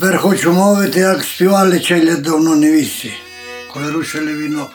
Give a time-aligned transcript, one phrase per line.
[0.00, 3.12] Тепер хочу мовити, як співали челя давно невісті,
[3.72, 4.70] коли рушили вінок.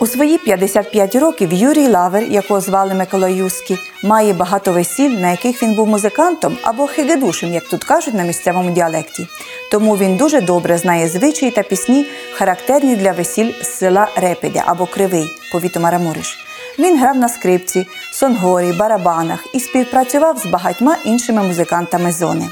[0.00, 5.62] У свої 55 років Юрій Лавер, якого звали Микола Юський, має багато весіль, на яких
[5.62, 9.26] він був музикантом або хигедушем, як тут кажуть на місцевому діалекті.
[9.70, 14.86] Тому він дуже добре знає звичаї та пісні, характерні для весіль з села Репедя або
[14.86, 16.38] Кривий, повіту Марамуриш.
[16.78, 22.48] Він грав на скрипці, сонгорі, барабанах і співпрацював з багатьма іншими музикантами зони.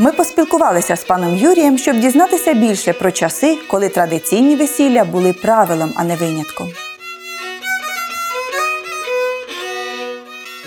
[0.00, 5.92] Ми поспілкувалися з паном Юрієм, щоб дізнатися більше про часи, коли традиційні весілля були правилом,
[5.96, 6.68] а не винятком.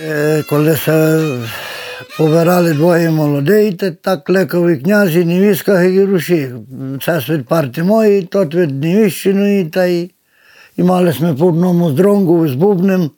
[0.07, 1.21] Е, Коли се
[2.17, 6.49] побирали двоє молодей, так лекові князі, невістка гегіруші.
[7.01, 10.11] Це від парти мої, тот від невіщиної, та й
[10.77, 13.11] і мали ми по одному дронгу з бубнем.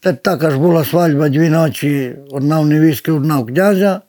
[0.00, 4.00] Та також була свадьба дві ночі, одна в невістки, одна в князя.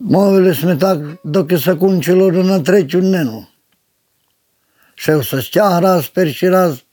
[0.00, 3.46] Мовились ми так, доки закончило до на третю днину.
[4.94, 6.84] Ще в состяг раз, перший раз.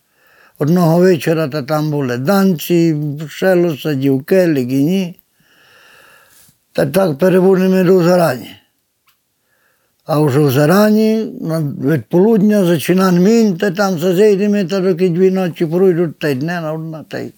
[0.60, 2.96] Одного вечора та там були данці,
[3.30, 5.20] шелоса, дівки, лігіні.
[6.74, 8.56] Та так перебудемо до зарані.
[10.06, 11.34] А вже в зарані,
[11.84, 16.62] від полудня, зачинан мінь, та там зайдемо, та доки дві ночі пройдуть, та й дне
[16.62, 17.34] на одна, та й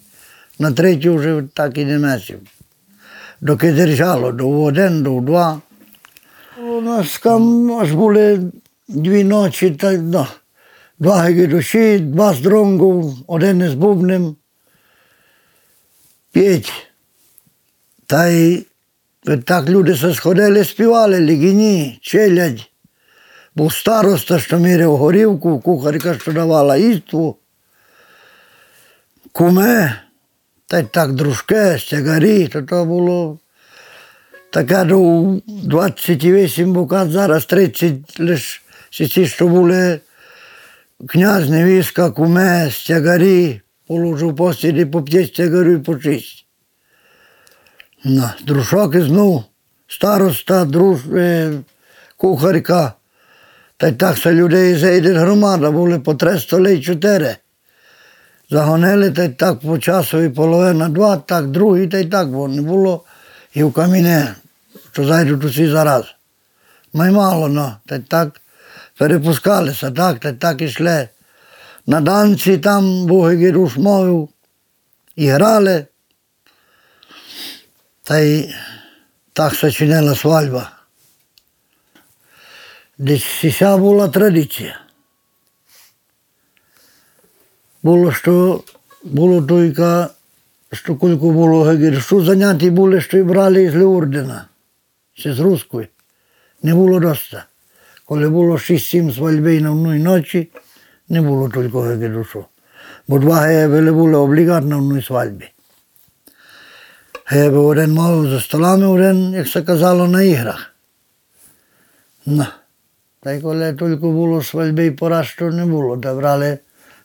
[0.58, 2.38] на третю вже так і не месів.
[3.44, 5.60] Доки держало, до один, до два.
[6.56, 8.52] У нас там аж були
[8.88, 10.26] дві ночі, та ну,
[10.98, 14.36] два гегідуші, два з дронгу, один із бубнем.
[16.32, 16.72] П'ять.
[18.06, 18.66] Та й
[19.44, 22.60] так люди се сходили, співали, лігіні, челядь.
[23.54, 27.36] Був староста, що міряв горівку, кухарка, що давала їству.
[29.32, 30.03] Куме,
[30.66, 33.38] та й так дружке, стягарі, то то було
[34.50, 38.60] таке до 28 букат, зараз 30 лише
[38.90, 40.00] ці, що були
[41.08, 44.36] князь, невістка, куме, стягарі, положив
[44.92, 46.46] по п'ять стягарів по шість.
[48.04, 49.44] Ну, дружок і знов,
[49.86, 51.52] староста, друж, е,
[52.16, 52.92] кухарка.
[53.76, 57.36] Та й так все людей зайде громада, були по три столи чотири.
[58.54, 62.62] Загонили, та й так по часові половина два, так другий, та й так, бо не
[62.62, 63.04] було
[63.54, 64.34] і в каміне,
[64.92, 66.04] що зайдуть усі зараз.
[66.92, 68.40] Май мало, ну, та й так
[68.98, 71.08] перепускалися, так, та й так ішли.
[71.86, 74.28] На данці там Боги руш мовив,
[75.16, 75.86] і грали.
[78.02, 78.54] Та й
[79.32, 80.70] так сочинила свадьба.
[82.98, 84.83] Десь ця була традиція.
[87.84, 88.62] Було, що
[89.02, 90.06] було тільки,
[90.72, 94.44] що кілько було гегір, що заняті були, що й брали з ордена,
[95.14, 95.88] ще з руської.
[96.62, 97.44] Не було доста.
[98.04, 100.48] Коли було 6-7 свадьбей на одній ночі,
[101.08, 102.44] не було тільки гегірушу.
[103.08, 105.50] Бо два геби були облігат на одній свадьбі.
[107.26, 110.74] Геби один мав за столами, один, як се казало, на іграх.
[112.26, 112.46] Ну.
[113.20, 116.58] Та й коли тільки було свадьби і пора, що не було, та брали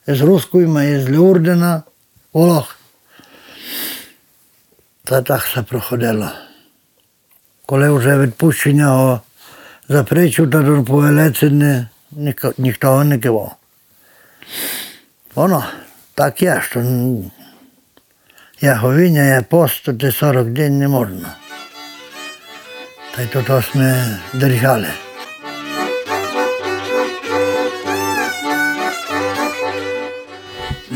[0.07, 1.83] з руської, і з Люрдена,
[2.33, 2.79] Волох.
[5.03, 6.29] Та так все проходило.
[7.65, 9.21] Коли вже відпущення о
[9.89, 11.87] запречу, та до повелеці не,
[12.57, 13.55] ніхто не кивав.
[15.35, 15.65] Воно
[16.13, 16.83] так є, що
[18.61, 21.35] Я говиня, я посту, ти 40 день не можна.
[23.15, 24.87] Та й то то ми держали.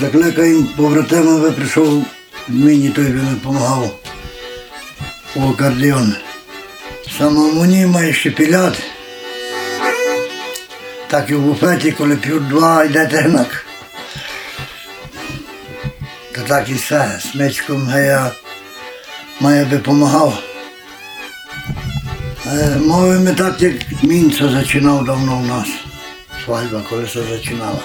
[0.03, 2.05] Закликаємо побратимами, прийшов
[2.47, 3.99] мені той би допомагав
[5.35, 6.15] у акордеон.
[7.17, 8.81] Самому ні має шепілят.
[11.07, 13.65] Так і в буфеті, коли п'ють два, йдете гнак.
[16.31, 18.31] Та так і все, смичком я
[19.39, 20.43] має допомагав.
[22.47, 25.67] Е, Мовимо так, як мінця починав давно у нас.
[26.45, 27.79] Свадьба, коли це починала.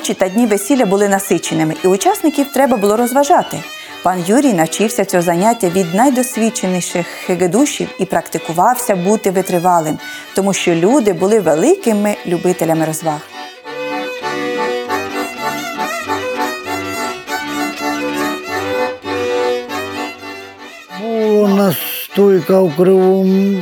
[0.00, 3.62] Ночі та дні весілля були насиченими, і учасників треба було розважати.
[4.02, 9.98] Пан Юрій навчився цього заняття від найдосвідченіших хегедушів і практикувався бути витривалим,
[10.34, 13.20] тому що люди були великими любителями розваг.
[21.04, 23.60] У нас стойка в кривому.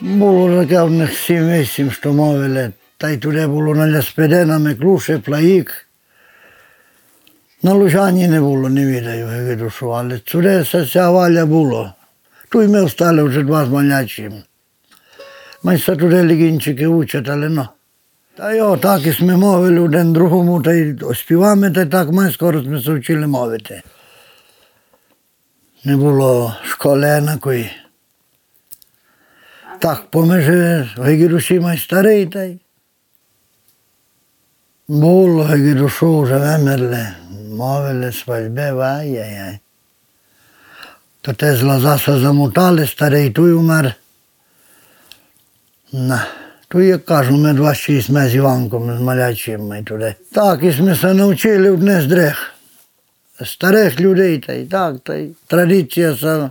[0.00, 2.72] Було таке в них сім-вісім, що мовили.
[2.96, 5.86] Та й туди було на ляспеденами, клуше, плаїк.
[7.62, 11.94] На Лужані не було, не відаю, виду, що, але туди ця валя було.
[12.48, 14.42] Ту й ми встали вже два з малячим.
[15.64, 17.68] Се туди лігінчики учать, але ну.
[18.36, 22.30] Та йо, так і ми мовили один другому, та й співами, та й так ми
[22.30, 23.82] скоро ми се вчили мовити.
[25.84, 27.70] Не було школи якої.
[29.78, 30.48] Так, поміж
[30.98, 32.58] Гегірушима й старий та й.
[34.88, 37.08] Було Гегірушу вже вимерли,
[37.50, 39.58] мовили свадьби, ай-яй-яй.
[41.20, 43.94] То те з Лазаса замутали, старий той умер.
[45.92, 46.26] На.
[46.68, 50.14] То, як кажу, ми 26 ми з Іванком, з малячим ми туди.
[50.32, 52.54] Так, і ми се навчили одне з дрих
[53.44, 56.16] старих людей, та й так, та й традиція.
[56.16, 56.50] Са...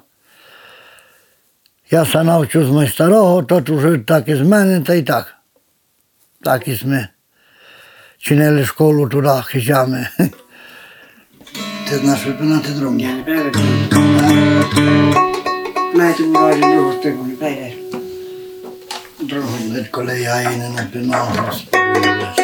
[1.92, 5.36] Я се навчу з мой старого, тот уже так і з мене, та й так.
[6.42, 7.08] Так і ми
[8.24, 10.08] чинили школу туди, хижами.
[11.90, 13.00] Ти знаєш випинати дром?
[13.00, 13.54] Я не певен.
[15.94, 17.72] Маєте увазі другу стигу, не певен.
[19.20, 21.60] Другом, коли я її не напинав.
[21.72, 22.43] Дром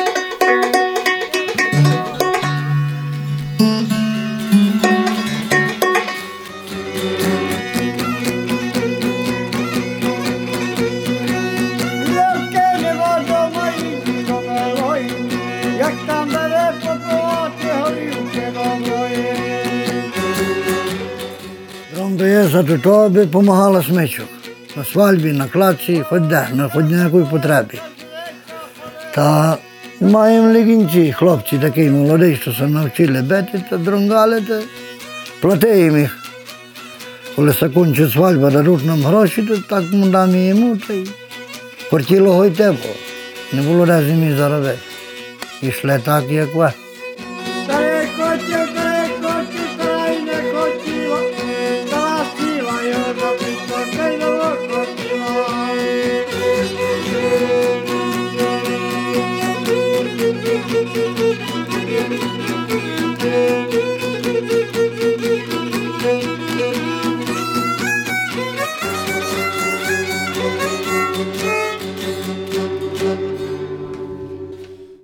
[22.39, 24.25] дається до того, аби допомагала смичок.
[24.77, 27.79] На свальбі, на кладці, хоч де, на хоч на якій потребі.
[29.15, 29.57] Та
[30.01, 34.61] маємо легінці, хлопці такі молоді, що се навчили бити та дронгали, та
[35.41, 36.17] платимо їх.
[37.35, 41.07] Коли закінчить свадьба, дадуть нам гроші, то так ми дамо йому, та й
[41.89, 42.91] хотіло гой тепло.
[43.53, 44.79] Не було де зимі заробити.
[45.61, 46.71] Ішли так, як ви.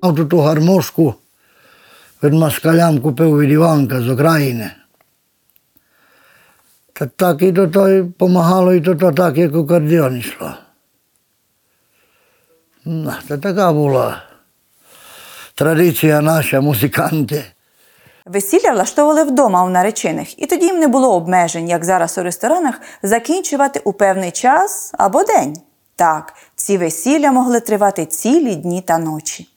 [0.05, 1.13] Мав ту гармошку
[2.23, 4.71] від москалям купив від Іванка з України.
[6.93, 10.53] Та так і до того допомагало, і до того так, як акордеон йшло.
[12.85, 14.23] Ну, Та така була
[15.55, 17.43] традиція наша, музиканти.
[18.25, 22.81] Весілля влаштовували вдома у наречених, і тоді їм не було обмежень, як зараз у ресторанах,
[23.03, 25.57] закінчувати у певний час або день.
[25.95, 29.54] Так, ці весілля могли тривати цілі дні та ночі.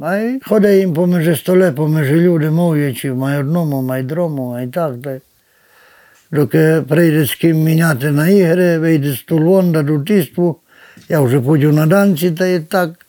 [0.00, 4.68] А й ходить їм поміж столе, поміж люди, мовлячи, май одному, май другому, а й
[4.68, 4.94] так.
[5.04, 5.20] Та.
[6.30, 10.60] Доки прийде з ким міняти на ігри, вийде з тулон, дадуть тіству,
[11.08, 13.06] я вже подю на данці, та й так.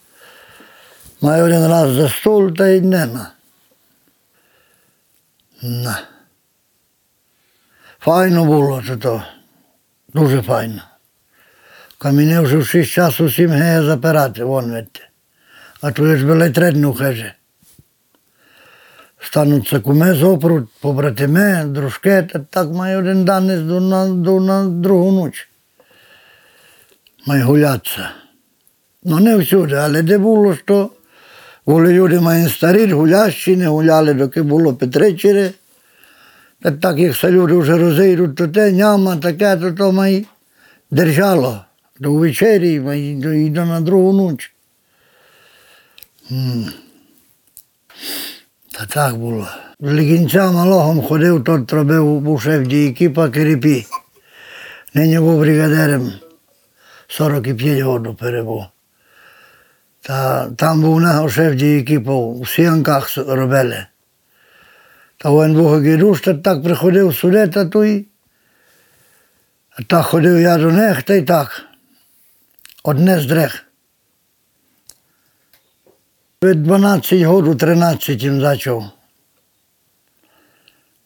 [1.21, 3.31] Маю один раз за стол, та й не на.
[7.99, 9.23] Файно було це то.
[10.13, 10.81] Дуже файно.
[11.97, 15.08] Каміне вже в 6 часу 7 геє запирати, вон видите.
[15.81, 17.33] А то ж велетредну каже.
[19.19, 25.25] Стануться куме зопрут, побратиме, дружки, та так має один данець до на, до на другу
[25.25, 25.49] ніч.
[27.27, 28.09] Має гулятися.
[29.03, 30.89] Ну не всюди, але де було що.
[31.65, 35.51] Були люди мають старі, гулящі, не гуляли, доки було Петричери.
[36.61, 40.23] Та так як люди вже розійдуть, то те няма, таке, то то має
[40.91, 41.65] держало.
[41.99, 44.53] До вечері має, до на другу ніч.
[48.71, 49.47] Та так було.
[49.79, 53.85] З лігінця малогом ходив, тот робив, був шеф дієкіпа Керепі.
[54.93, 56.13] Нині був бригадером
[57.07, 58.65] 45 років перебув.
[60.01, 63.85] Та там був нього шеф дієкіпа, у сіянках робили.
[65.17, 68.07] Та він був гідуш, та так приходив сюди, та той.
[69.89, 71.65] А ходив я до них, та й так.
[72.83, 73.68] Одне з дрех.
[76.43, 78.83] Від 12 років 13 їм зачав.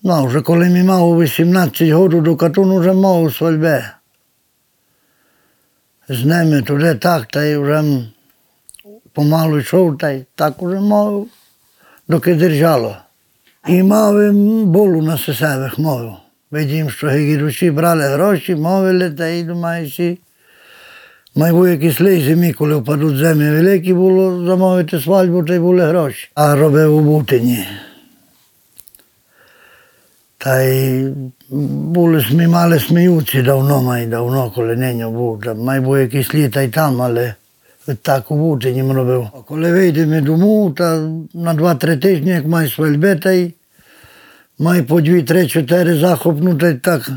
[0.03, 3.91] Ну, вже коли мені мав 18 років, до катуну вже мав свальбе.
[6.09, 7.83] З ними туди так, та й вже
[9.13, 11.27] помалу йшов, та й так уже мав,
[12.07, 12.97] доки держало.
[13.67, 14.33] І мав
[14.65, 16.13] болу на сесевих мовив.
[16.51, 19.99] Видім, що гігіручі брали гроші, мовили, та й думаєш,
[21.35, 25.59] і Май був якийсь лей зимі, коли впадуть землі великі, було замовити свадьбу, та й
[25.59, 26.29] були гроші.
[26.35, 27.65] А робив у Бутині.
[30.37, 31.13] Та й
[31.49, 35.43] були мали сміюці давно, май давно, коли нині був.
[35.55, 37.35] Май був якийсь літа й там, але
[38.01, 39.27] так у Бутині робив.
[39.33, 43.53] А коли вийдемо дому, та на два-три тижні, як май свальбе, та й
[44.59, 47.11] май по дві, три, чотири захопну, та й так.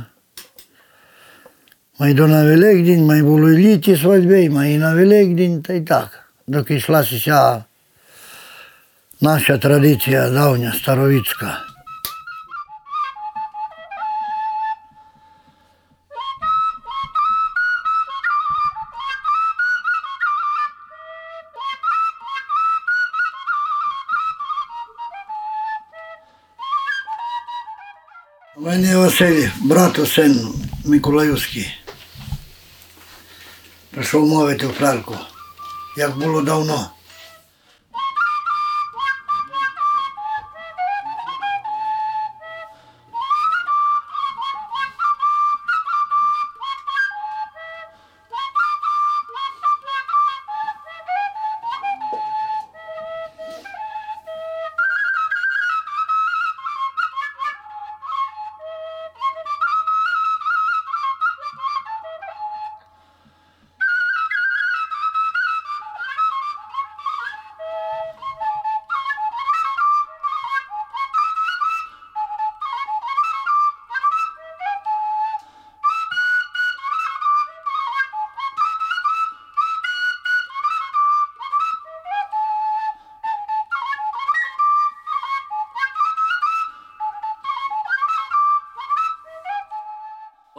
[1.99, 6.21] Mai do la Velecdin, mai Buluilici svadbei, mai na Velecdin, to i tako.
[6.47, 7.63] Dok išla se ša
[9.21, 11.57] naša tradicija davnja, starovitska.
[28.57, 30.37] Meni je Vaselij, brat Vasen
[30.85, 31.86] Mikulajevski.
[33.97, 35.15] Прийшов мовити в пральку,
[35.97, 36.91] як було давно.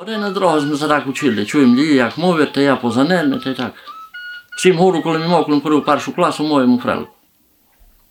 [0.07, 1.45] Один на другого ми за так учили.
[1.45, 3.73] Чуємо її, як мовить, та я поза ними, та й так.
[4.57, 7.11] Всім гору, коли ми мовкли, ходив першу класу, моєму фрелку.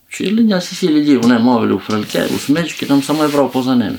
[0.09, 3.99] Вчили нас всі люди, вони мовили у фрельке, у смички, там саме брав поза ними.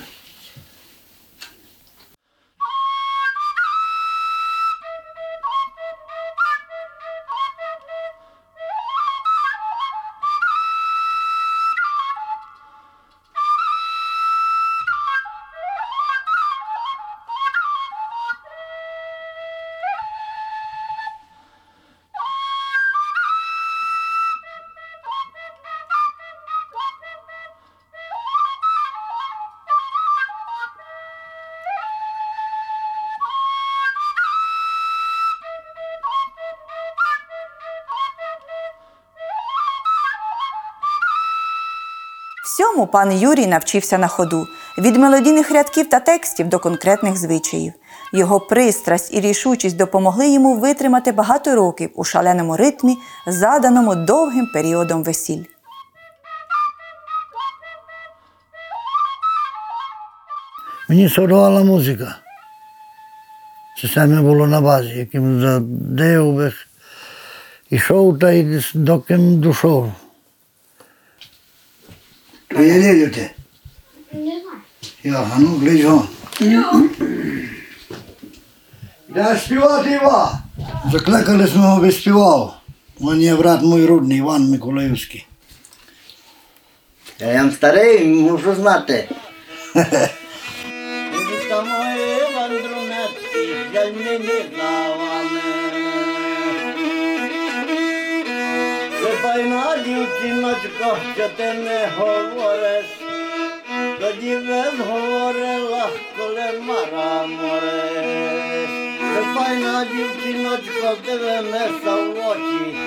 [42.47, 47.73] Всьому пан Юрій навчився на ходу від мелодійних рядків та текстів до конкретних звичаїв.
[48.13, 55.03] Його пристрасть і рішучість допомогли йому витримати багато років у шаленому ритмі, заданому довгим періодом
[55.03, 55.43] весіль.
[60.89, 62.15] Мені сорвала музика.
[63.81, 66.53] Це саме було на базі, яким задив,
[67.69, 69.91] ішов та й доки душов.
[72.57, 73.11] Знаю.
[75.03, 76.07] Я, а ну, глядь го.
[79.15, 80.39] Я співати Іва.
[80.91, 82.57] Закликали ми його співав.
[82.99, 85.27] Він є брат мій рудний, Іван Миколаївський.
[87.19, 89.09] Я старий, мушу знати.
[100.77, 102.85] Дівчиночко, що ти не говориш,
[103.99, 108.69] тоді без говорила, коли мара мориш.
[108.99, 112.77] Ти файна дівчиночко, дивимеся в очі,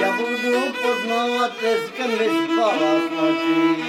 [0.00, 3.86] я буду познавати, з ким ти спала вночі.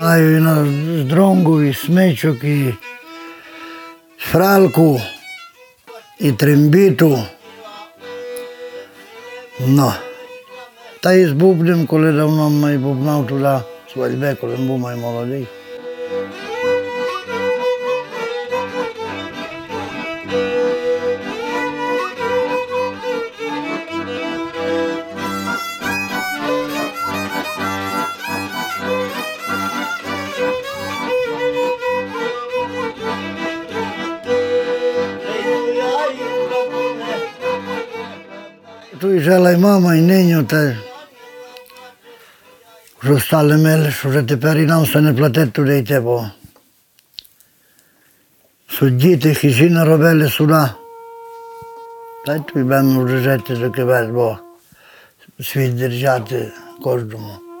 [0.00, 0.66] Маю і на
[1.02, 2.74] здронгу, і смичок, і
[4.18, 5.00] фралку,
[6.20, 7.18] і трембіту.
[9.66, 9.92] Ну.
[11.01, 13.59] Та і з бубнем, коли давно май бубнав туди
[13.93, 15.47] свадьбе, коли був май молодий.
[38.99, 40.75] Tu жила й мама, і нині, та
[43.02, 46.30] вже стали мили, що вже тепер і нам все не платить туди йти, бо
[48.68, 50.68] судді хіна робили сюди.
[52.26, 54.38] Та й тобі будемо вже жити доки весь бо
[55.40, 57.51] світ держати кожному.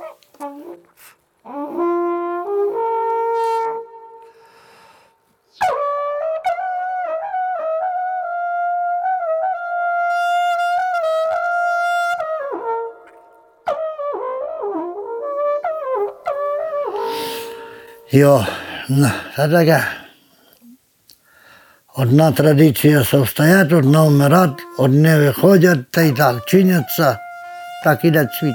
[18.88, 19.84] Ну, це таке.
[21.96, 24.04] Одна традиція совстоять, одна
[24.78, 27.18] одні виходять, та й так чиняться,
[27.84, 28.54] так іде світ.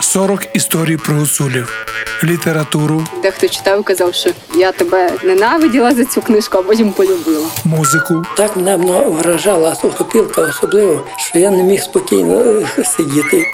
[0.00, 1.86] Сорок історій про гуцулів,
[2.24, 7.46] літературу, Дехто читав казав, що я тебе ненавиділа за цю книжку, а потім полюбила.
[7.64, 12.40] музику, Так мене вражала сухопілка особливо, що я не міг спокійно
[12.78, 13.44] е, сидіти.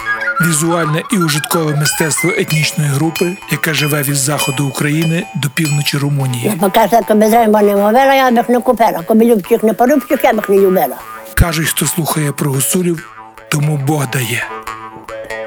[0.47, 6.53] візуальне і ужиткове мистецтво етнічної групи, яка живе від заходу України до півночі Румунії.
[6.59, 9.01] Поки що не мовила, я б їх не купила.
[9.07, 10.95] Коби любчих не порубчих, я б не любила.
[11.33, 13.09] Кажуть, хто слухає про гуцулів,
[13.49, 14.47] тому Бог дає.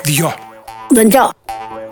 [0.06, 0.32] В'йо!
[0.90, 1.30] Донця.